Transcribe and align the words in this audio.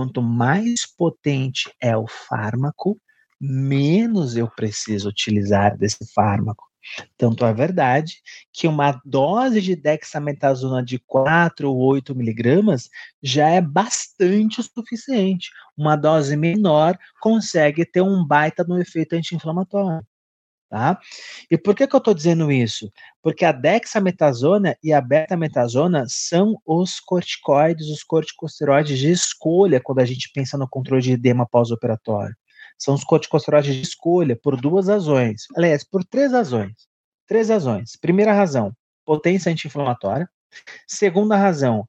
quanto 0.00 0.22
mais 0.22 0.86
potente 0.96 1.70
é 1.78 1.94
o 1.94 2.06
fármaco, 2.08 2.98
menos 3.38 4.34
eu 4.34 4.48
preciso 4.48 5.10
utilizar 5.10 5.76
desse 5.76 6.10
fármaco. 6.14 6.64
Tanto 7.18 7.44
é 7.44 7.52
verdade 7.52 8.14
que 8.50 8.66
uma 8.66 8.98
dose 9.04 9.60
de 9.60 9.76
dexametasona 9.76 10.82
de 10.82 10.98
4 11.00 11.70
ou 11.70 11.76
8 11.76 12.14
miligramas 12.14 12.88
já 13.22 13.50
é 13.50 13.60
bastante 13.60 14.60
o 14.60 14.62
suficiente. 14.62 15.50
Uma 15.76 15.96
dose 15.96 16.34
menor 16.34 16.98
consegue 17.20 17.84
ter 17.84 18.00
um 18.00 18.24
baita 18.24 18.64
no 18.64 18.80
efeito 18.80 19.12
anti-inflamatório. 19.12 20.02
Tá? 20.70 21.00
E 21.50 21.58
por 21.58 21.74
que, 21.74 21.84
que 21.84 21.96
eu 21.96 21.98
estou 21.98 22.14
dizendo 22.14 22.52
isso? 22.52 22.92
Porque 23.20 23.44
a 23.44 23.50
dexametasona 23.50 24.76
e 24.80 24.92
a 24.92 25.00
betametasona 25.00 26.04
são 26.08 26.56
os 26.64 27.00
corticoides, 27.00 27.88
os 27.88 28.04
corticosteroides 28.04 28.96
de 29.00 29.10
escolha 29.10 29.80
quando 29.82 29.98
a 29.98 30.04
gente 30.04 30.30
pensa 30.32 30.56
no 30.56 30.68
controle 30.68 31.02
de 31.02 31.12
edema 31.14 31.44
pós-operatório. 31.44 32.36
São 32.78 32.94
os 32.94 33.02
corticosteroides 33.02 33.74
de 33.74 33.82
escolha 33.82 34.38
por 34.40 34.56
duas 34.56 34.86
razões. 34.86 35.42
Aliás, 35.56 35.82
por 35.82 36.04
três 36.04 36.30
razões. 36.30 36.72
Três 37.26 37.48
razões. 37.48 37.96
Primeira 38.00 38.32
razão, 38.32 38.72
potência 39.04 39.50
anti-inflamatória. 39.50 40.30
Segunda 40.86 41.36
razão, 41.36 41.84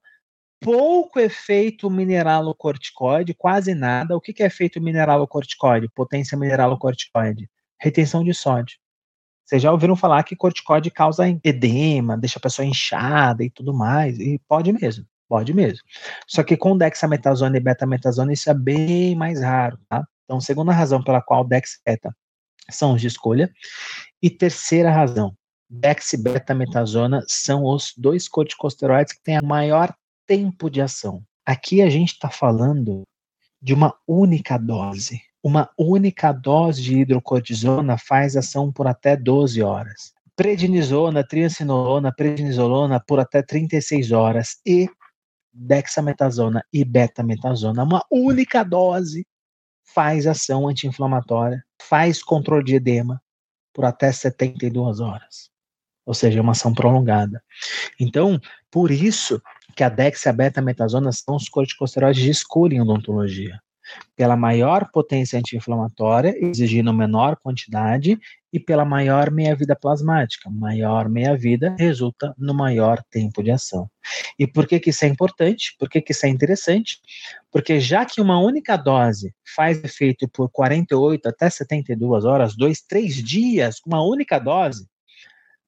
pouco 0.60 1.20
efeito 1.20 1.88
mineralocorticoide, 1.88 3.36
quase 3.36 3.76
nada. 3.76 4.18
O 4.18 4.22
que, 4.22 4.34
que 4.34 4.42
é 4.42 4.48
efeito 4.48 4.82
mineralocorticoide? 4.82 5.88
Potência 5.94 6.36
mineralocorticoide? 6.36 7.48
Retenção 7.82 8.24
de 8.24 8.32
sódio. 8.34 8.78
Vocês 9.44 9.62
já 9.62 9.72
ouviram 9.72 9.96
falar 9.96 10.24
que 10.24 10.36
corticoide 10.36 10.92
causa 10.92 11.28
edema, 11.44 12.16
deixa 12.16 12.38
a 12.38 12.42
pessoa 12.42 12.66
inchada 12.66 13.44
e 13.44 13.50
tudo 13.50 13.74
mais, 13.74 14.20
e 14.20 14.40
pode 14.48 14.72
mesmo, 14.72 15.04
pode 15.28 15.52
mesmo. 15.52 15.84
Só 16.28 16.44
que 16.44 16.56
com 16.56 16.78
dexametasona 16.78 17.58
e 17.58 17.60
betametasona 17.60 18.32
isso 18.32 18.50
é 18.50 18.54
bem 18.54 19.16
mais 19.16 19.42
raro, 19.42 19.80
tá? 19.90 20.06
Então, 20.26 20.40
segunda 20.40 20.72
razão 20.72 21.04
pela 21.04 21.22
qual 21.22 21.44
Dex 21.44 21.82
Beta 21.84 22.16
são 22.70 22.94
os 22.94 23.02
de 23.02 23.08
escolha. 23.08 23.52
E 24.22 24.30
terceira 24.30 24.92
razão, 24.92 25.36
Dex 25.68 26.14
e 26.14 26.18
beta-metasona 26.22 27.24
são 27.28 27.66
os 27.66 27.94
dois 27.98 28.28
corticosteroides 28.28 29.14
que 29.14 29.24
têm 29.24 29.38
a 29.38 29.42
maior 29.42 29.94
tempo 30.28 30.70
de 30.70 30.82
ação. 30.82 31.24
Aqui 31.46 31.82
a 31.82 31.90
gente 31.90 32.14
está 32.14 32.30
falando 32.30 33.04
de 33.62 33.74
uma 33.74 33.98
única 34.08 34.58
dose. 34.58 35.22
Uma 35.44 35.70
única 35.78 36.32
dose 36.32 36.82
de 36.82 37.00
hidrocortisona 37.00 37.98
faz 37.98 38.36
ação 38.36 38.72
por 38.72 38.86
até 38.86 39.18
12 39.18 39.62
horas. 39.62 40.14
Prednisona, 40.36 41.24
triancinolona, 41.24 42.14
prednisolona 42.16 43.00
por 43.00 43.20
até 43.20 43.42
36 43.42 44.12
horas. 44.12 44.60
E 44.66 44.88
dexametasona 45.54 46.64
e 46.72 46.86
betametasona, 46.86 47.84
uma 47.84 48.06
única 48.10 48.64
dose 48.64 49.26
faz 49.84 50.26
ação 50.26 50.68
anti-inflamatória, 50.68 51.64
faz 51.82 52.24
controle 52.24 52.64
de 52.64 52.76
edema 52.76 53.22
por 53.74 53.84
até 53.84 54.12
72 54.12 55.00
horas. 55.00 55.50
Ou 56.06 56.14
seja, 56.14 56.40
é 56.40 56.42
uma 56.42 56.54
ação 56.54 56.74
prolongada. 56.74 57.44
Então, 58.00 58.40
por 58.70 58.92
isso 58.92 59.42
que 59.76 59.84
a 59.84 59.90
Dex 59.90 60.24
e 60.26 60.30
a 60.30 60.34
beta-metasona 60.34 61.12
são 61.12 61.36
os 61.36 61.50
corticosteroides 61.50 62.22
de 62.22 62.30
escolha 62.30 62.76
em 62.76 62.82
odontologia 62.82 63.60
pela 64.16 64.36
maior 64.36 64.90
potência 64.92 65.40
anti-inflamatória, 65.40 66.36
exigindo 66.38 66.94
menor 66.94 67.38
quantidade, 67.38 68.20
e 68.54 68.60
pela 68.60 68.84
maior 68.84 69.32
meia-vida 69.32 69.76
plasmática. 69.76 70.50
Maior 70.50 71.08
meia-vida 71.08 71.76
resulta 71.80 72.34
no 72.38 72.54
maior 72.54 73.02
tempo 73.10 73.42
de 73.42 73.52
ação. 73.52 73.90
E 74.38 74.46
por 74.46 74.68
que, 74.68 74.80
que 74.80 74.90
isso 74.90 75.06
é 75.06 75.08
importante? 75.08 75.76
Por 75.80 75.90
que, 75.90 76.02
que 76.02 76.12
isso 76.12 76.26
é 76.26 76.30
interessante? 76.30 77.00
Porque 77.52 77.80
já 77.80 78.06
que 78.06 78.20
uma 78.20 78.40
única 78.40 78.76
dose 78.76 79.34
faz 79.56 79.82
efeito 79.84 80.28
por 80.28 80.50
48 80.50 81.30
até 81.30 81.50
72 81.50 82.26
horas, 82.26 82.56
dois, 82.56 82.82
três 82.82 83.16
dias, 83.16 83.78
uma 83.86 84.04
única 84.04 84.38
dose, 84.38 84.86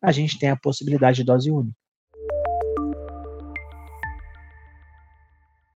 a 0.02 0.12
gente 0.12 0.38
tem 0.38 0.50
a 0.50 0.58
possibilidade 0.58 1.18
de 1.18 1.24
dose 1.24 1.50
única. 1.50 1.83